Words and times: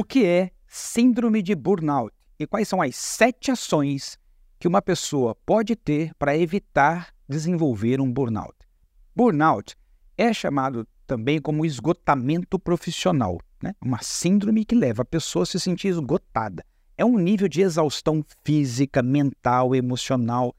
O 0.00 0.02
que 0.02 0.24
é 0.24 0.50
síndrome 0.66 1.42
de 1.42 1.54
burnout 1.54 2.10
e 2.38 2.46
quais 2.46 2.66
são 2.66 2.80
as 2.80 2.96
sete 2.96 3.50
ações 3.50 4.18
que 4.58 4.66
uma 4.66 4.80
pessoa 4.80 5.34
pode 5.44 5.76
ter 5.76 6.14
para 6.14 6.34
evitar 6.34 7.12
desenvolver 7.28 8.00
um 8.00 8.10
burnout? 8.10 8.56
Burnout 9.14 9.76
é 10.16 10.32
chamado 10.32 10.88
também 11.06 11.38
como 11.38 11.66
esgotamento 11.66 12.58
profissional, 12.58 13.36
né? 13.62 13.74
uma 13.78 13.98
síndrome 14.00 14.64
que 14.64 14.74
leva 14.74 15.02
a 15.02 15.04
pessoa 15.04 15.42
a 15.42 15.46
se 15.46 15.60
sentir 15.60 15.88
esgotada. 15.88 16.64
É 16.96 17.04
um 17.04 17.18
nível 17.18 17.46
de 17.46 17.60
exaustão 17.60 18.24
física, 18.42 19.02
mental, 19.02 19.74
emocional, 19.74 20.56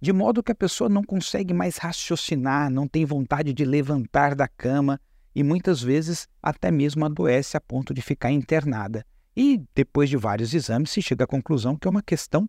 de 0.00 0.12
modo 0.12 0.40
que 0.40 0.52
a 0.52 0.54
pessoa 0.54 0.88
não 0.88 1.02
consegue 1.02 1.52
mais 1.52 1.78
raciocinar, 1.78 2.70
não 2.70 2.86
tem 2.86 3.04
vontade 3.04 3.52
de 3.52 3.64
levantar 3.64 4.36
da 4.36 4.46
cama 4.46 5.00
e 5.34 5.42
muitas 5.42 5.82
vezes 5.82 6.28
até 6.42 6.70
mesmo 6.70 7.04
adoece 7.04 7.56
a 7.56 7.60
ponto 7.60 7.92
de 7.92 8.00
ficar 8.00 8.30
internada. 8.30 9.04
E 9.36 9.62
depois 9.74 10.08
de 10.08 10.16
vários 10.16 10.54
exames 10.54 10.90
se 10.90 11.02
chega 11.02 11.24
à 11.24 11.26
conclusão 11.26 11.76
que 11.76 11.88
é 11.88 11.90
uma 11.90 12.02
questão 12.02 12.48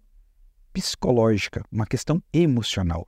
psicológica, 0.72 1.64
uma 1.72 1.86
questão 1.86 2.22
emocional. 2.32 3.06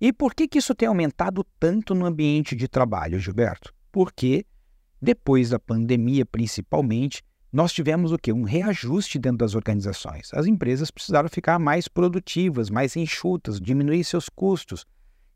E 0.00 0.12
por 0.12 0.34
que, 0.34 0.46
que 0.46 0.58
isso 0.58 0.74
tem 0.74 0.88
aumentado 0.88 1.44
tanto 1.58 1.94
no 1.94 2.04
ambiente 2.04 2.54
de 2.54 2.68
trabalho, 2.68 3.18
Gilberto? 3.18 3.72
Porque 3.90 4.44
depois 5.00 5.50
da 5.50 5.58
pandemia, 5.58 6.26
principalmente, 6.26 7.22
nós 7.52 7.72
tivemos 7.72 8.10
o 8.10 8.18
quê? 8.18 8.32
Um 8.32 8.42
reajuste 8.42 9.18
dentro 9.18 9.38
das 9.38 9.54
organizações. 9.54 10.28
As 10.34 10.46
empresas 10.46 10.90
precisaram 10.90 11.28
ficar 11.28 11.58
mais 11.58 11.86
produtivas, 11.86 12.68
mais 12.68 12.96
enxutas, 12.96 13.60
diminuir 13.60 14.02
seus 14.02 14.28
custos. 14.28 14.84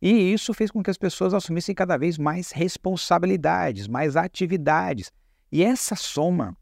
E 0.00 0.32
isso 0.32 0.54
fez 0.54 0.70
com 0.70 0.82
que 0.82 0.90
as 0.90 0.98
pessoas 0.98 1.34
assumissem 1.34 1.74
cada 1.74 1.96
vez 1.96 2.18
mais 2.18 2.52
responsabilidades, 2.52 3.88
mais 3.88 4.16
atividades. 4.16 5.10
E 5.50 5.62
essa 5.62 5.96
soma 5.96 6.56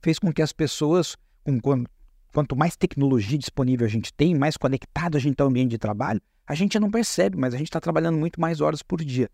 fez 0.00 0.18
com 0.18 0.32
que 0.32 0.42
as 0.42 0.52
pessoas, 0.52 1.16
com, 1.44 1.84
quanto 2.32 2.54
mais 2.54 2.76
tecnologia 2.76 3.36
disponível 3.36 3.86
a 3.86 3.90
gente 3.90 4.12
tem, 4.12 4.34
mais 4.34 4.56
conectado 4.56 5.16
a 5.16 5.20
gente 5.20 5.32
está 5.32 5.44
ao 5.44 5.50
ambiente 5.50 5.70
de 5.70 5.78
trabalho, 5.78 6.20
a 6.46 6.54
gente 6.54 6.78
não 6.78 6.90
percebe, 6.90 7.36
mas 7.36 7.52
a 7.52 7.58
gente 7.58 7.66
está 7.66 7.80
trabalhando 7.80 8.16
muito 8.16 8.40
mais 8.40 8.60
horas 8.60 8.82
por 8.82 9.04
dia. 9.04 9.28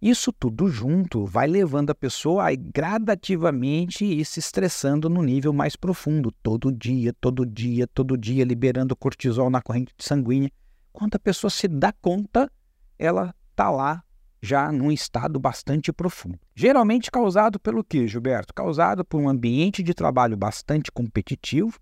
Isso 0.00 0.32
tudo 0.32 0.66
junto 0.66 1.24
vai 1.24 1.46
levando 1.46 1.90
a 1.90 1.94
pessoa 1.94 2.50
a 2.50 2.54
gradativamente 2.56 4.04
ir 4.04 4.24
se 4.24 4.40
estressando 4.40 5.08
no 5.08 5.22
nível 5.22 5.52
mais 5.52 5.76
profundo, 5.76 6.32
todo 6.42 6.72
dia, 6.72 7.12
todo 7.20 7.46
dia, 7.46 7.86
todo 7.86 8.18
dia, 8.18 8.44
liberando 8.44 8.96
cortisol 8.96 9.48
na 9.48 9.62
corrente 9.62 9.94
sanguínea. 9.98 10.50
Quando 10.92 11.14
a 11.14 11.20
pessoa 11.20 11.50
se 11.50 11.68
dá 11.68 11.92
conta, 11.92 12.50
ela 13.02 13.34
está 13.50 13.68
lá 13.68 14.02
já 14.40 14.70
num 14.70 14.90
estado 14.90 15.38
bastante 15.38 15.92
profundo. 15.92 16.38
Geralmente 16.54 17.10
causado 17.10 17.58
pelo 17.58 17.82
que, 17.82 18.06
Gilberto? 18.06 18.54
Causado 18.54 19.04
por 19.04 19.20
um 19.20 19.28
ambiente 19.28 19.82
de 19.82 19.92
trabalho 19.92 20.36
bastante 20.36 20.90
competitivo, 20.90 21.78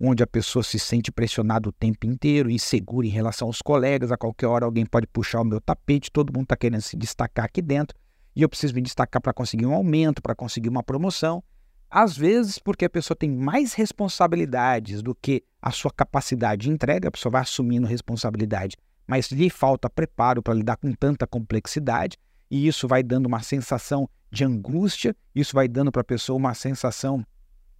onde 0.00 0.22
a 0.22 0.26
pessoa 0.26 0.62
se 0.62 0.78
sente 0.78 1.12
pressionada 1.12 1.68
o 1.68 1.72
tempo 1.72 2.06
inteiro, 2.06 2.50
insegura 2.50 3.06
em 3.06 3.10
relação 3.10 3.48
aos 3.48 3.60
colegas, 3.60 4.10
a 4.10 4.16
qualquer 4.16 4.46
hora 4.46 4.64
alguém 4.64 4.86
pode 4.86 5.06
puxar 5.06 5.40
o 5.40 5.44
meu 5.44 5.60
tapete, 5.60 6.10
todo 6.10 6.32
mundo 6.32 6.44
está 6.44 6.56
querendo 6.56 6.80
se 6.80 6.96
destacar 6.96 7.44
aqui 7.44 7.60
dentro, 7.60 7.96
e 8.34 8.42
eu 8.42 8.48
preciso 8.48 8.74
me 8.74 8.80
destacar 8.80 9.20
para 9.20 9.32
conseguir 9.32 9.66
um 9.66 9.74
aumento, 9.74 10.22
para 10.22 10.34
conseguir 10.34 10.68
uma 10.68 10.82
promoção. 10.82 11.42
Às 11.90 12.16
vezes, 12.16 12.58
porque 12.58 12.84
a 12.84 12.90
pessoa 12.90 13.16
tem 13.16 13.30
mais 13.30 13.74
responsabilidades 13.74 15.02
do 15.02 15.14
que 15.14 15.42
a 15.60 15.70
sua 15.70 15.90
capacidade 15.90 16.62
de 16.62 16.70
entrega, 16.70 17.08
a 17.08 17.10
pessoa 17.10 17.32
vai 17.32 17.42
assumindo 17.42 17.86
responsabilidade, 17.86 18.76
mas 19.10 19.26
lhe 19.32 19.50
falta 19.50 19.90
preparo 19.90 20.40
para 20.40 20.54
lidar 20.54 20.76
com 20.76 20.92
tanta 20.92 21.26
complexidade, 21.26 22.16
e 22.48 22.68
isso 22.68 22.86
vai 22.86 23.02
dando 23.02 23.26
uma 23.26 23.42
sensação 23.42 24.08
de 24.30 24.44
angústia, 24.44 25.16
isso 25.34 25.52
vai 25.52 25.66
dando 25.66 25.90
para 25.90 26.02
a 26.02 26.04
pessoa 26.04 26.36
uma 26.36 26.54
sensação 26.54 27.26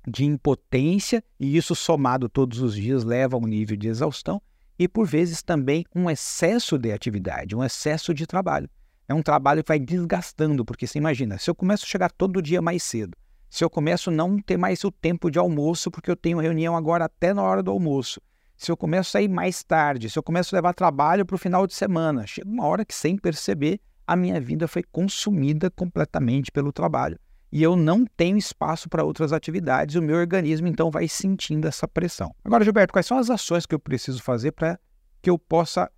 de 0.09 0.25
impotência, 0.25 1.23
e 1.39 1.57
isso 1.57 1.77
somado 1.77 2.29
todos 2.29 2.61
os 2.61 2.75
dias 2.75 3.05
leva 3.05 3.37
a 3.37 3.39
um 3.39 3.47
nível 3.47 3.77
de 3.77 3.87
exaustão 3.87 4.43
e, 4.77 4.89
por 4.89 5.07
vezes, 5.07 5.41
também 5.41 5.85
um 5.95 6.11
excesso 6.11 6.77
de 6.77 6.91
atividade, 6.91 7.55
um 7.55 7.63
excesso 7.63 8.13
de 8.13 8.27
trabalho. 8.27 8.69
É 9.07 9.15
um 9.15 9.23
trabalho 9.23 9.63
que 9.63 9.69
vai 9.69 9.79
desgastando, 9.79 10.65
porque 10.65 10.85
você 10.85 10.99
imagina, 10.99 11.39
se 11.39 11.49
eu 11.49 11.55
começo 11.55 11.85
a 11.85 11.89
chegar 11.89 12.11
todo 12.11 12.43
dia 12.43 12.61
mais 12.61 12.83
cedo, 12.83 13.17
se 13.49 13.63
eu 13.63 13.71
começo 13.71 14.11
a 14.11 14.13
não 14.13 14.37
ter 14.41 14.57
mais 14.57 14.83
o 14.83 14.91
tempo 14.91 15.31
de 15.31 15.39
almoço, 15.39 15.93
porque 15.93 16.11
eu 16.11 16.17
tenho 16.17 16.41
reunião 16.41 16.77
agora 16.77 17.05
até 17.05 17.33
na 17.33 17.43
hora 17.45 17.63
do 17.63 17.71
almoço, 17.71 18.21
se 18.61 18.71
eu 18.71 18.77
começo 18.77 19.09
a 19.09 19.13
sair 19.13 19.29
mais 19.29 19.63
tarde, 19.63 20.11
se 20.11 20.19
eu 20.19 20.23
começo 20.23 20.55
a 20.55 20.59
levar 20.59 20.75
trabalho 20.75 21.25
para 21.25 21.35
o 21.35 21.39
final 21.39 21.67
de 21.67 21.73
semana, 21.73 22.27
chega 22.27 22.47
uma 22.47 22.67
hora 22.67 22.85
que, 22.85 22.95
sem 22.95 23.17
perceber, 23.17 23.81
a 24.07 24.15
minha 24.15 24.39
vida 24.39 24.69
foi 24.69 24.83
consumida 24.83 25.71
completamente 25.71 26.53
pelo 26.53 26.71
trabalho 26.71 27.19
e 27.51 27.63
eu 27.63 27.75
não 27.75 28.05
tenho 28.05 28.37
espaço 28.37 28.87
para 28.87 29.03
outras 29.03 29.33
atividades, 29.33 29.97
o 29.97 30.03
meu 30.03 30.17
organismo 30.17 30.69
então 30.69 30.91
vai 30.91 31.09
sentindo 31.09 31.67
essa 31.67 31.89
pressão. 31.89 32.35
Agora, 32.45 32.63
Gilberto, 32.63 32.93
quais 32.93 33.07
são 33.07 33.17
as 33.17 33.31
ações 33.31 33.65
que 33.65 33.75
eu 33.75 33.81
preciso 33.81 34.23
fazer 34.23 34.53
para 34.53 34.79
que 35.23 35.31
eu 35.31 35.39
possa 35.39 35.91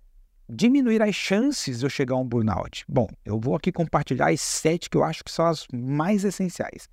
diminuir 0.47 1.01
as 1.01 1.13
chances 1.13 1.79
de 1.79 1.85
eu 1.85 1.89
chegar 1.89 2.15
a 2.15 2.19
um 2.19 2.25
burnout? 2.25 2.85
Bom, 2.87 3.07
eu 3.25 3.37
vou 3.41 3.55
aqui 3.55 3.73
compartilhar 3.73 4.31
as 4.31 4.39
sete 4.39 4.89
que 4.89 4.95
eu 4.95 5.03
acho 5.03 5.21
que 5.21 5.31
são 5.31 5.45
as 5.45 5.67
mais 5.73 6.23
essenciais. 6.23 6.87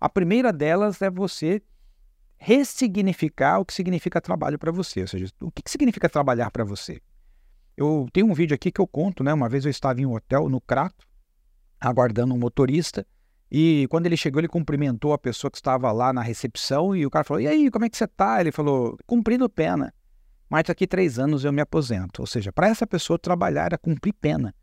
A 0.00 0.08
primeira 0.08 0.52
delas 0.52 1.02
é 1.02 1.10
você 1.10 1.60
ressignificar 2.38 3.58
o 3.58 3.64
que 3.64 3.74
significa 3.74 4.20
trabalho 4.20 4.58
para 4.58 4.72
você, 4.72 5.02
ou 5.02 5.08
seja, 5.08 5.26
o 5.40 5.50
que 5.50 5.62
significa 5.70 6.08
trabalhar 6.08 6.50
para 6.50 6.64
você. 6.64 7.00
Eu 7.76 8.06
tenho 8.12 8.26
um 8.26 8.34
vídeo 8.34 8.54
aqui 8.54 8.70
que 8.70 8.80
eu 8.80 8.86
conto, 8.86 9.22
né? 9.22 9.32
Uma 9.32 9.48
vez 9.48 9.64
eu 9.64 9.70
estava 9.70 10.00
em 10.00 10.06
um 10.06 10.14
hotel 10.14 10.48
no 10.48 10.60
Crato, 10.60 11.06
aguardando 11.80 12.34
um 12.34 12.38
motorista, 12.38 13.06
e 13.50 13.86
quando 13.90 14.06
ele 14.06 14.16
chegou, 14.16 14.40
ele 14.40 14.48
cumprimentou 14.48 15.12
a 15.12 15.18
pessoa 15.18 15.50
que 15.50 15.56
estava 15.56 15.92
lá 15.92 16.12
na 16.12 16.22
recepção 16.22 16.96
e 16.96 17.06
o 17.06 17.10
cara 17.10 17.24
falou: 17.24 17.40
E 17.40 17.46
aí, 17.46 17.70
como 17.70 17.84
é 17.84 17.88
que 17.88 17.96
você 17.96 18.06
tá? 18.06 18.40
Ele 18.40 18.50
falou: 18.50 18.98
Cumprindo 19.06 19.48
pena. 19.48 19.94
Mas 20.48 20.64
daqui 20.64 20.86
três 20.86 21.18
anos 21.18 21.44
eu 21.44 21.52
me 21.52 21.60
aposento. 21.60 22.20
Ou 22.22 22.26
seja, 22.26 22.52
para 22.52 22.68
essa 22.68 22.86
pessoa 22.86 23.18
trabalhar 23.18 23.66
era 23.66 23.78
cumprir 23.78 24.12
pena. 24.12 24.54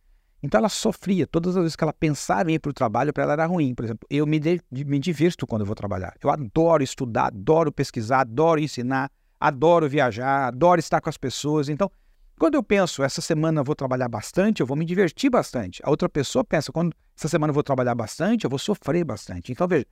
Então 0.44 0.60
ela 0.60 0.70
sofria. 0.70 1.26
Todas 1.26 1.56
as 1.56 1.64
vezes 1.64 1.76
que 1.78 1.84
ela 1.86 1.94
pensava 1.94 2.52
em 2.52 2.56
ir 2.56 2.60
para 2.60 2.70
o 2.70 2.74
trabalho, 2.74 3.14
para 3.14 3.24
ela 3.24 3.34
era 3.34 3.46
ruim. 3.46 3.74
Por 3.74 3.86
exemplo, 3.86 4.06
eu 4.10 4.28
me, 4.28 4.38
de, 4.40 4.62
me 4.70 5.00
divirto 5.00 5.48
quando 5.48 5.62
eu 5.62 5.66
vou 5.66 5.76
trabalhar. 5.76 6.14
Eu 6.22 6.30
adoro 6.30 6.84
estudar, 6.84 7.28
adoro 7.28 7.72
pesquisar, 7.72 8.20
adoro 8.20 8.60
ensinar, 8.60 9.10
adoro 9.40 9.88
viajar, 9.88 10.48
adoro 10.48 10.82
estar 10.82 11.00
com 11.00 11.10
as 11.10 11.16
pessoas. 11.18 11.70
Então, 11.70 11.90
quando 12.38 12.56
eu 12.56 12.64
penso, 12.64 13.04
essa 13.04 13.22
semana 13.22 13.62
eu 13.62 13.64
vou 13.64 13.74
trabalhar 13.74 14.10
bastante, 14.10 14.60
eu 14.60 14.68
vou 14.68 14.76
me 14.76 14.84
divertir 14.84 15.30
bastante. 15.30 15.82
A 15.82 15.90
outra 15.90 16.10
pessoa 16.10 16.44
pensa, 16.44 16.74
quando 16.74 16.94
essa 17.18 17.30
semana 17.30 17.52
eu 17.52 17.54
vou 17.54 17.64
trabalhar 17.64 17.96
bastante, 17.96 18.44
eu 18.44 18.50
vou 18.50 18.60
sofrer 18.60 19.06
bastante. 19.06 19.50
Então, 19.50 19.66
veja, 19.66 19.86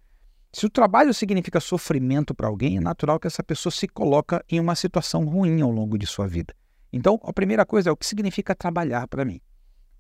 se 0.51 0.65
o 0.65 0.69
trabalho 0.69 1.13
significa 1.13 1.61
sofrimento 1.61 2.35
para 2.35 2.47
alguém, 2.47 2.75
é 2.75 2.81
natural 2.81 3.17
que 3.21 3.27
essa 3.27 3.41
pessoa 3.41 3.71
se 3.71 3.87
coloque 3.87 4.37
em 4.49 4.59
uma 4.59 4.75
situação 4.75 5.23
ruim 5.23 5.61
ao 5.61 5.71
longo 5.71 5.97
de 5.97 6.05
sua 6.05 6.27
vida. 6.27 6.53
Então, 6.91 7.17
a 7.23 7.31
primeira 7.31 7.65
coisa 7.65 7.89
é 7.89 7.91
o 7.93 7.95
que 7.95 8.05
significa 8.05 8.53
trabalhar 8.53 9.07
para 9.07 9.23
mim. 9.23 9.39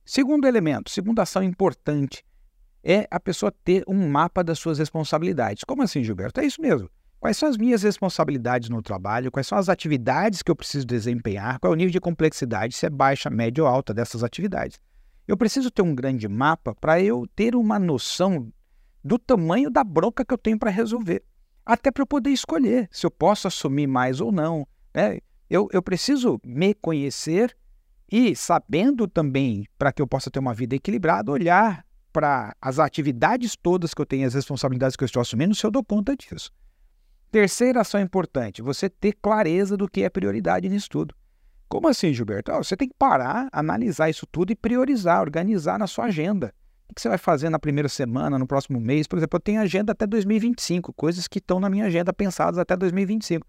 Segundo 0.05 0.47
elemento, 0.47 0.89
segunda 0.89 1.21
ação 1.21 1.43
importante, 1.43 2.23
é 2.83 3.07
a 3.11 3.19
pessoa 3.19 3.53
ter 3.63 3.83
um 3.87 4.09
mapa 4.09 4.43
das 4.43 4.59
suas 4.59 4.79
responsabilidades. 4.79 5.63
Como 5.63 5.83
assim, 5.83 6.03
Gilberto? 6.03 6.39
É 6.39 6.45
isso 6.45 6.61
mesmo. 6.61 6.89
Quais 7.19 7.37
são 7.37 7.47
as 7.47 7.55
minhas 7.55 7.83
responsabilidades 7.83 8.67
no 8.69 8.81
trabalho? 8.81 9.31
Quais 9.31 9.45
são 9.45 9.57
as 9.57 9.69
atividades 9.69 10.41
que 10.41 10.49
eu 10.49 10.55
preciso 10.55 10.87
desempenhar? 10.87 11.59
Qual 11.59 11.71
é 11.71 11.75
o 11.75 11.77
nível 11.77 11.91
de 11.91 11.99
complexidade, 11.99 12.75
se 12.75 12.87
é 12.87 12.89
baixa, 12.89 13.29
média 13.29 13.63
ou 13.63 13.69
alta 13.69 13.93
dessas 13.93 14.23
atividades? 14.23 14.79
Eu 15.27 15.37
preciso 15.37 15.69
ter 15.69 15.83
um 15.83 15.93
grande 15.93 16.27
mapa 16.27 16.73
para 16.73 16.99
eu 16.99 17.27
ter 17.35 17.55
uma 17.55 17.77
noção 17.77 18.51
do 19.03 19.19
tamanho 19.19 19.69
da 19.69 19.83
bronca 19.83 20.25
que 20.25 20.33
eu 20.33 20.37
tenho 20.37 20.57
para 20.57 20.71
resolver. 20.71 21.23
Até 21.63 21.91
para 21.91 22.01
eu 22.01 22.07
poder 22.07 22.31
escolher 22.31 22.89
se 22.91 23.05
eu 23.05 23.11
posso 23.11 23.47
assumir 23.47 23.85
mais 23.85 24.19
ou 24.19 24.31
não. 24.31 24.67
Né? 24.93 25.19
Eu, 25.47 25.69
eu 25.71 25.81
preciso 25.81 26.39
me 26.43 26.73
conhecer 26.73 27.55
e, 28.11 28.35
sabendo 28.35 29.07
também, 29.07 29.65
para 29.77 29.93
que 29.93 30.01
eu 30.01 30.07
possa 30.07 30.29
ter 30.29 30.39
uma 30.39 30.53
vida 30.53 30.75
equilibrada, 30.75 31.31
olhar 31.31 31.85
para 32.11 32.53
as 32.61 32.77
atividades 32.77 33.55
todas 33.55 33.93
que 33.93 34.01
eu 34.01 34.05
tenho, 34.05 34.27
as 34.27 34.33
responsabilidades 34.33 34.97
que 34.97 35.03
eu 35.03 35.05
estou 35.05 35.21
assumindo, 35.21 35.55
se 35.55 35.65
eu 35.65 35.71
dou 35.71 35.83
conta 35.83 36.15
disso. 36.15 36.51
Terceira 37.31 37.79
ação 37.79 38.01
importante, 38.01 38.61
você 38.61 38.89
ter 38.89 39.13
clareza 39.21 39.77
do 39.77 39.87
que 39.87 40.03
é 40.03 40.09
prioridade 40.09 40.67
nisso 40.67 40.89
tudo. 40.89 41.15
Como 41.69 41.87
assim, 41.87 42.13
Gilberto? 42.13 42.51
Oh, 42.51 42.61
você 42.61 42.75
tem 42.75 42.89
que 42.89 42.95
parar, 42.99 43.47
analisar 43.49 44.09
isso 44.09 44.27
tudo 44.29 44.51
e 44.51 44.55
priorizar, 44.57 45.21
organizar 45.21 45.79
na 45.79 45.87
sua 45.87 46.05
agenda. 46.05 46.53
O 46.89 46.93
que 46.93 47.01
você 47.01 47.07
vai 47.07 47.17
fazer 47.17 47.49
na 47.49 47.57
primeira 47.57 47.87
semana, 47.87 48.37
no 48.37 48.45
próximo 48.45 48.77
mês? 48.77 49.07
Por 49.07 49.17
exemplo, 49.17 49.37
eu 49.37 49.41
tenho 49.41 49.61
agenda 49.61 49.93
até 49.93 50.05
2025, 50.05 50.91
coisas 50.91 51.29
que 51.29 51.39
estão 51.39 51.61
na 51.61 51.69
minha 51.69 51.85
agenda 51.85 52.11
pensadas 52.11 52.57
até 52.57 52.75
2025. 52.75 53.47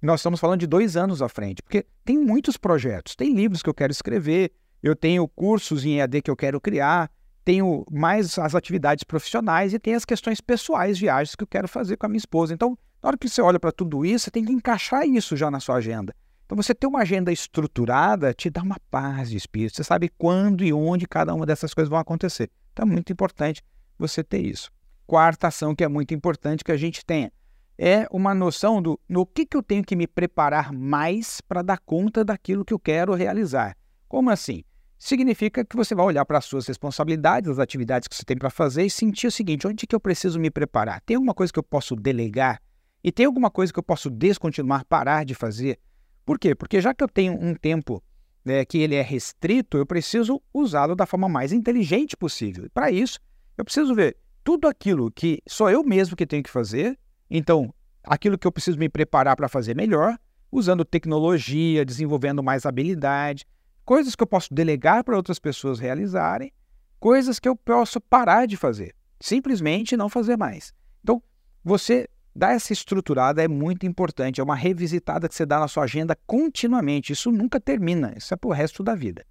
Nós 0.00 0.20
estamos 0.20 0.38
falando 0.38 0.60
de 0.60 0.66
dois 0.66 0.96
anos 0.96 1.20
à 1.20 1.28
frente, 1.28 1.60
porque 1.60 1.84
tem 2.04 2.16
muitos 2.18 2.56
projetos, 2.56 3.16
tem 3.16 3.34
livros 3.34 3.62
que 3.62 3.68
eu 3.68 3.74
quero 3.74 3.90
escrever, 3.90 4.52
eu 4.80 4.94
tenho 4.94 5.26
cursos 5.26 5.84
em 5.84 5.98
EAD 5.98 6.22
que 6.22 6.30
eu 6.30 6.36
quero 6.36 6.60
criar, 6.60 7.10
tenho 7.44 7.84
mais 7.90 8.38
as 8.38 8.54
atividades 8.54 9.02
profissionais 9.02 9.74
e 9.74 9.78
tem 9.78 9.94
as 9.94 10.04
questões 10.04 10.40
pessoais, 10.40 10.98
viagens 10.98 11.34
que 11.34 11.42
eu 11.42 11.48
quero 11.48 11.66
fazer 11.66 11.96
com 11.96 12.06
a 12.06 12.08
minha 12.08 12.18
esposa. 12.18 12.54
Então, 12.54 12.78
na 13.02 13.08
hora 13.08 13.18
que 13.18 13.28
você 13.28 13.42
olha 13.42 13.58
para 13.58 13.72
tudo 13.72 14.04
isso, 14.04 14.26
você 14.26 14.30
tem 14.30 14.44
que 14.44 14.52
encaixar 14.52 15.04
isso 15.04 15.36
já 15.36 15.50
na 15.50 15.58
sua 15.58 15.76
agenda. 15.76 16.14
Então, 16.46 16.56
você 16.56 16.74
ter 16.74 16.86
uma 16.86 17.00
agenda 17.00 17.32
estruturada 17.32 18.32
te 18.32 18.48
dá 18.48 18.62
uma 18.62 18.76
paz 18.90 19.30
de 19.30 19.36
espírito. 19.36 19.76
Você 19.76 19.84
sabe 19.84 20.08
quando 20.16 20.64
e 20.64 20.72
onde 20.72 21.06
cada 21.06 21.34
uma 21.34 21.44
dessas 21.44 21.74
coisas 21.74 21.90
vão 21.90 21.98
acontecer. 21.98 22.50
Então, 22.72 22.84
é 22.84 22.90
muito 22.90 23.12
importante 23.12 23.62
você 23.98 24.22
ter 24.22 24.40
isso. 24.40 24.70
Quarta 25.06 25.48
ação 25.48 25.74
que 25.74 25.82
é 25.82 25.88
muito 25.88 26.14
importante 26.14 26.62
que 26.62 26.72
a 26.72 26.76
gente 26.76 27.04
tenha 27.04 27.32
é 27.78 28.08
uma 28.10 28.34
noção 28.34 28.82
do 28.82 28.98
no 29.08 29.24
que, 29.24 29.46
que 29.46 29.56
eu 29.56 29.62
tenho 29.62 29.84
que 29.84 29.94
me 29.94 30.08
preparar 30.08 30.72
mais 30.72 31.40
para 31.40 31.62
dar 31.62 31.78
conta 31.78 32.24
daquilo 32.24 32.64
que 32.64 32.74
eu 32.74 32.78
quero 32.78 33.14
realizar. 33.14 33.76
Como 34.08 34.30
assim? 34.30 34.64
Significa 34.98 35.64
que 35.64 35.76
você 35.76 35.94
vai 35.94 36.04
olhar 36.04 36.24
para 36.24 36.38
as 36.38 36.44
suas 36.44 36.66
responsabilidades, 36.66 37.48
as 37.48 37.60
atividades 37.60 38.08
que 38.08 38.16
você 38.16 38.24
tem 38.24 38.36
para 38.36 38.50
fazer 38.50 38.84
e 38.84 38.90
sentir 38.90 39.28
o 39.28 39.30
seguinte: 39.30 39.68
onde 39.68 39.86
que 39.86 39.94
eu 39.94 40.00
preciso 40.00 40.40
me 40.40 40.50
preparar? 40.50 41.00
Tem 41.02 41.14
alguma 41.14 41.32
coisa 41.32 41.52
que 41.52 41.58
eu 41.58 41.62
posso 41.62 41.94
delegar? 41.94 42.60
E 43.04 43.12
tem 43.12 43.26
alguma 43.26 43.48
coisa 43.48 43.72
que 43.72 43.78
eu 43.78 43.82
posso 43.82 44.10
descontinuar, 44.10 44.84
parar 44.84 45.24
de 45.24 45.36
fazer? 45.36 45.78
Por 46.26 46.36
quê? 46.36 46.52
Porque 46.52 46.80
já 46.80 46.92
que 46.92 47.04
eu 47.04 47.08
tenho 47.08 47.32
um 47.40 47.54
tempo 47.54 48.02
né, 48.44 48.64
que 48.64 48.78
ele 48.78 48.96
é 48.96 49.02
restrito, 49.02 49.78
eu 49.78 49.86
preciso 49.86 50.42
usá-lo 50.52 50.96
da 50.96 51.06
forma 51.06 51.28
mais 51.28 51.52
inteligente 51.52 52.16
possível. 52.16 52.68
Para 52.74 52.90
isso, 52.90 53.20
eu 53.56 53.64
preciso 53.64 53.94
ver 53.94 54.16
tudo 54.42 54.66
aquilo 54.66 55.12
que 55.12 55.40
sou 55.46 55.70
eu 55.70 55.84
mesmo 55.84 56.16
que 56.16 56.26
tenho 56.26 56.42
que 56.42 56.50
fazer, 56.50 56.98
então, 57.30 57.72
aquilo 58.04 58.38
que 58.38 58.46
eu 58.46 58.52
preciso 58.52 58.78
me 58.78 58.88
preparar 58.88 59.36
para 59.36 59.48
fazer 59.48 59.76
melhor, 59.76 60.18
usando 60.50 60.84
tecnologia, 60.84 61.84
desenvolvendo 61.84 62.42
mais 62.42 62.64
habilidade, 62.64 63.46
coisas 63.84 64.14
que 64.14 64.22
eu 64.22 64.26
posso 64.26 64.52
delegar 64.52 65.04
para 65.04 65.16
outras 65.16 65.38
pessoas 65.38 65.78
realizarem, 65.78 66.52
coisas 66.98 67.38
que 67.38 67.48
eu 67.48 67.54
posso 67.54 68.00
parar 68.00 68.46
de 68.46 68.56
fazer, 68.56 68.94
simplesmente 69.20 69.96
não 69.96 70.08
fazer 70.08 70.36
mais. 70.36 70.72
Então, 71.02 71.22
você 71.62 72.08
dar 72.34 72.52
essa 72.52 72.72
estruturada 72.72 73.42
é 73.42 73.48
muito 73.48 73.84
importante, 73.84 74.40
é 74.40 74.44
uma 74.44 74.54
revisitada 74.54 75.28
que 75.28 75.34
você 75.34 75.44
dá 75.44 75.58
na 75.58 75.68
sua 75.68 75.84
agenda 75.84 76.16
continuamente. 76.26 77.12
Isso 77.12 77.32
nunca 77.32 77.60
termina, 77.60 78.14
isso 78.16 78.32
é 78.32 78.36
para 78.36 78.48
o 78.48 78.52
resto 78.52 78.82
da 78.82 78.94
vida. 78.94 79.26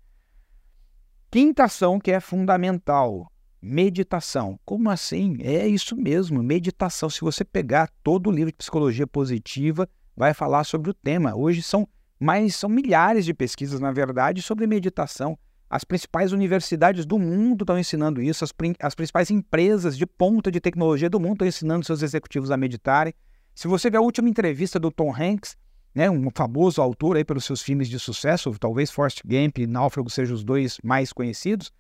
Quinta 1.31 1.63
ação 1.63 1.99
que 1.99 2.11
é 2.11 2.19
fundamental: 2.19 3.31
meditação. 3.61 4.59
Como 4.65 4.89
assim? 4.89 5.37
É 5.41 5.67
isso 5.67 5.95
mesmo, 5.95 6.41
meditação. 6.43 7.09
Se 7.09 7.21
você 7.21 7.43
pegar 7.43 7.89
todo 8.03 8.27
o 8.27 8.31
livro 8.31 8.51
de 8.51 8.57
psicologia 8.57 9.07
positiva, 9.07 9.87
vai 10.15 10.33
falar 10.33 10.63
sobre 10.63 10.89
o 10.89 10.93
tema. 10.93 11.35
Hoje 11.35 11.61
são 11.61 11.87
mas 12.19 12.55
são 12.55 12.69
milhares 12.69 13.25
de 13.25 13.33
pesquisas, 13.33 13.79
na 13.79 13.91
verdade, 13.91 14.41
sobre 14.41 14.65
meditação. 14.65 15.37
As 15.69 15.83
principais 15.83 16.31
universidades 16.31 17.05
do 17.05 17.19
mundo 17.19 17.63
estão 17.63 17.77
ensinando 17.77 18.21
isso, 18.21 18.43
as, 18.43 18.53
as, 18.79 18.95
principais 18.95 19.29
empresas 19.29 19.97
de 19.97 20.05
ponta 20.05 20.49
de 20.49 20.61
tecnologia 20.61 21.09
do 21.09 21.19
mundo 21.19 21.33
estão 21.33 21.47
ensinando 21.47 21.85
seus 21.85 22.01
executivos 22.01 22.51
a 22.51 22.57
meditarem. 22.57 23.13
Se 23.53 23.67
você 23.67 23.89
ver 23.89 23.97
a 23.97 24.01
última 24.01 24.29
entrevista 24.29 24.79
do 24.79 24.89
Tom 24.89 25.13
Hanks, 25.13 25.57
né, 25.93 26.09
um 26.09 26.29
famoso 26.33 26.81
autor 26.81 27.17
aí 27.17 27.25
pelos 27.25 27.43
seus 27.43 27.61
filmes 27.61 27.89
de 27.89 27.99
sucesso, 27.99 28.51
talvez 28.57 28.89
Forrest 28.89 29.21
Gump 29.25 29.57
e 29.57 29.67
Náufrago 29.67 30.09
sejam 30.09 30.35
os 30.35 30.43
dois 30.43 30.77
mais 30.83 31.11
conhecidos, 31.11 31.71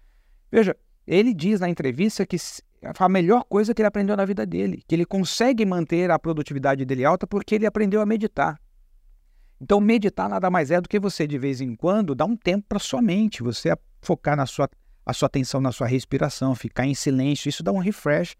veja, 0.51 0.75
ele 1.07 1.33
diz 1.33 1.61
na 1.61 1.69
entrevista 1.69 2.25
que 2.25 2.35
a 2.81 3.09
melhor 3.09 3.43
coisa 3.45 3.73
que 3.73 3.81
ele 3.81 3.87
aprendeu 3.87 4.15
na 4.17 4.25
vida 4.25 4.45
dele, 4.45 4.83
que 4.85 4.93
ele 4.93 5.05
consegue 5.05 5.65
manter 5.65 6.11
a 6.11 6.19
produtividade 6.19 6.83
dele 6.83 7.05
alta 7.05 7.25
porque 7.25 7.55
ele 7.55 7.65
aprendeu 7.65 8.01
a 8.01 8.05
meditar. 8.05 8.59
Então, 9.59 9.79
meditar 9.79 10.29
nada 10.29 10.49
mais 10.49 10.69
é 10.69 10.79
do 10.79 10.87
que 10.87 10.99
você, 10.99 11.25
de 11.25 11.37
vez 11.37 11.61
em 11.61 11.75
quando, 11.75 12.13
dar 12.13 12.25
um 12.25 12.35
tempo 12.35 12.65
para 12.69 12.77
sua 12.77 13.01
mente, 13.01 13.41
você 13.41 13.75
focar 14.01 14.35
na 14.37 14.45
sua, 14.45 14.69
a 15.03 15.13
sua 15.13 15.25
atenção 15.25 15.59
na 15.59 15.71
sua 15.71 15.87
respiração, 15.87 16.53
ficar 16.53 16.85
em 16.85 16.93
silêncio. 16.93 17.49
Isso 17.49 17.63
dá 17.63 17.71
um 17.71 17.79
refresh. 17.79 18.35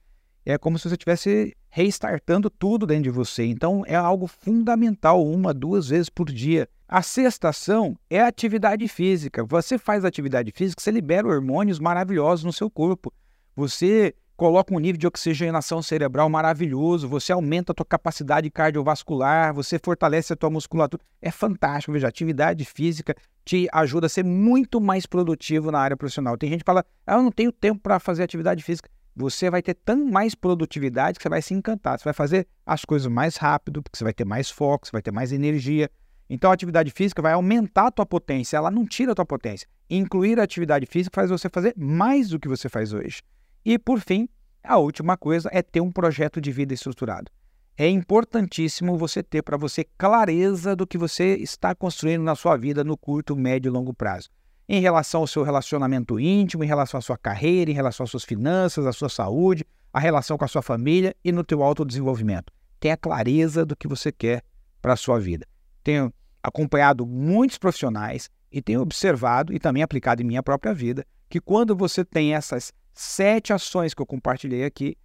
É 0.50 0.58
como 0.58 0.80
se 0.80 0.88
você 0.88 0.96
estivesse 0.96 1.54
restartando 1.70 2.50
tudo 2.50 2.88
dentro 2.88 3.04
de 3.04 3.10
você. 3.10 3.44
Então, 3.44 3.84
é 3.86 3.96
algo 3.96 4.28
fundamental, 4.28 5.22
uma, 5.22 5.54
duas 5.54 5.90
vezes 5.90 6.08
por 6.08 6.32
dia. 6.32 6.70
A 6.88 7.02
sexta 7.02 7.50
ação 7.50 8.00
é 8.10 8.22
a 8.22 8.28
atividade 8.28 8.88
física. 8.88 9.44
Você 9.44 9.78
faz 9.78 10.06
atividade 10.06 10.54
física, 10.54 10.82
você 10.82 10.90
libera 10.90 11.28
hormônios 11.28 11.80
maravilhosos 11.80 12.46
no 12.46 12.54
seu 12.54 12.70
corpo. 12.70 13.12
Você 13.58 14.16
coloca 14.38 14.74
um 14.74 14.80
nível 14.80 14.98
de 14.98 15.06
oxigenação 15.06 15.82
cerebral 15.82 16.30
maravilhoso, 16.30 17.10
você 17.10 17.34
aumenta 17.34 17.74
a 17.74 17.76
tua 17.76 17.86
capacidade 17.86 18.50
cardiovascular, 18.50 19.54
você 19.54 19.78
fortalece 19.78 20.32
a 20.32 20.36
tua 20.38 20.50
musculatura. 20.50 21.04
É 21.22 21.30
fantástico, 21.30 21.92
veja, 21.92 22.08
atividade 22.08 22.64
física 22.64 23.14
te 23.44 23.68
ajuda 23.74 24.06
a 24.06 24.10
ser 24.10 24.24
muito 24.24 24.80
mais 24.80 25.06
produtivo 25.06 25.72
na 25.72 25.80
área 25.80 25.98
profissional. 25.98 26.38
Tem 26.38 26.50
gente 26.50 26.60
que 26.60 26.66
fala, 26.66 26.86
ah, 27.06 27.16
eu 27.16 27.24
não 27.24 27.32
tenho 27.34 27.52
tempo 27.52 27.82
para 27.82 28.00
fazer 28.00 28.24
atividade 28.24 28.64
física. 28.64 28.90
Você 29.20 29.50
vai 29.50 29.64
ter 29.64 29.74
tão 29.74 30.06
mais 30.06 30.36
produtividade 30.36 31.18
que 31.18 31.24
você 31.24 31.30
vai 31.30 31.42
se 31.42 31.52
encantar. 31.52 31.98
Você 31.98 32.04
vai 32.04 32.14
fazer 32.14 32.48
as 32.64 32.86
coisas 32.86 33.12
mais 33.12 33.36
rápido, 33.36 33.82
porque 33.82 33.98
você 33.98 34.04
vai 34.04 34.14
ter 34.14 34.26
mais 34.26 34.48
foco, 34.48 34.86
você 34.86 34.92
vai 34.92 35.02
ter 35.02 35.10
mais 35.10 35.32
energia. 35.32 35.90
Então 36.30 36.52
a 36.52 36.54
atividade 36.54 36.92
física 36.92 37.20
vai 37.20 37.34
aumentar 37.34 37.88
a 37.88 37.92
tua 37.92 38.06
potência, 38.06 38.58
ela 38.58 38.70
não 38.70 38.86
tira 38.86 39.14
a 39.14 39.16
tua 39.16 39.26
potência. 39.26 39.68
Incluir 39.90 40.40
a 40.40 40.44
atividade 40.44 40.86
física 40.86 41.16
faz 41.16 41.32
você 41.32 41.50
fazer 41.50 41.74
mais 41.76 42.30
do 42.30 42.40
que 42.40 42.48
você 42.48 42.70
faz 42.70 42.94
hoje. 42.94 43.24
E, 43.66 43.80
por 43.80 44.00
fim, 44.02 44.30
a 44.64 44.78
última 44.78 45.18
coisa 45.18 45.50
é 45.52 45.64
ter 45.64 45.82
um 45.82 45.92
projeto 45.92 46.40
de 46.40 46.52
vida 46.52 46.76
estruturado. 46.76 47.32
É 47.76 47.90
importantíssimo 47.90 48.98
você 48.98 49.24
ter 49.24 49.42
para 49.42 49.58
você 49.58 49.84
clareza 49.98 50.76
do 50.76 50.86
que 50.86 50.98
você 50.98 51.38
está 51.38 51.74
construindo 51.74 52.22
na 52.22 52.36
sua 52.36 52.56
vida 52.56 52.84
no 52.84 52.96
curto, 52.96 53.36
médio 53.36 53.70
e 53.70 53.72
longo 53.72 53.96
prazo. 53.96 54.30
Em 54.70 54.82
relação 54.82 55.22
ao 55.22 55.28
seu 55.28 55.44
relacionamento 55.44 56.20
íntimo, 56.20 56.62
em 56.62 56.68
relação 56.68 56.98
à 56.98 57.02
sua 57.02 57.18
carreira, 57.18 57.72
em 57.72 57.74
relação 57.74 58.04
às 58.04 58.10
suas 58.10 58.26
finanças, 58.26 58.86
à 58.86 58.92
sua 58.92 59.08
saúde, 59.08 59.66
a 59.94 60.00
relação 60.00 60.38
com 60.38 60.44
a 60.44 60.48
sua 60.48 60.62
família 60.62 61.16
e 61.24 61.32
no 61.32 61.42
teu 61.42 61.64
autodesenvolvimento. 61.64 62.52
Tenha 62.78 62.98
clareza 62.98 63.66
do 63.66 63.78
que 63.78 63.88
você 63.88 64.12
quer 64.12 64.44
para 64.82 64.92
a 64.92 64.98
sua 64.98 65.20
vida. 65.20 65.48
Tenho 65.84 66.14
acompanhado 66.44 67.06
muitos 67.06 67.58
profissionais 67.58 68.30
e 68.52 68.62
tenho 68.62 68.82
observado 68.82 69.54
e 69.54 69.60
também 69.60 69.84
aplicado 69.84 70.22
em 70.22 70.26
minha 70.26 70.44
própria 70.44 70.74
vida 70.74 71.06
que 71.30 71.40
quando 71.40 71.74
você 71.74 72.04
tem 72.04 72.34
essas 72.34 72.74
sete 72.94 73.54
ações 73.54 73.94
que 73.94 74.02
eu 74.02 74.06
compartilhei 74.06 74.66
aqui, 74.66 74.98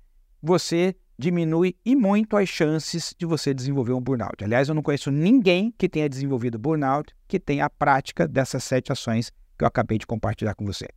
você 0.43 0.97
diminui 1.17 1.77
e 1.85 1.95
muito 1.95 2.37
as 2.37 2.49
chances 2.49 3.15
de 3.17 3.25
você 3.25 3.55
desenvolver 3.55 3.93
um 3.93 4.01
burnout. 4.01 4.43
Aliás, 4.43 4.69
eu 4.69 4.75
não 4.75 4.83
conheço 4.83 5.11
ninguém 5.11 5.73
que 5.79 5.89
tenha 5.89 6.09
desenvolvido 6.09 6.59
burnout 6.59 7.15
que 7.29 7.39
tenha 7.39 7.67
a 7.67 7.71
prática 7.71 8.27
dessas 8.27 8.65
sete 8.65 8.91
ações 8.91 9.33
que 9.63 9.65
eu 9.65 9.69
acabei 9.69 9.97
de 9.97 10.07
compartilhar 10.07 10.57
com 10.57 10.65
você. 10.65 10.89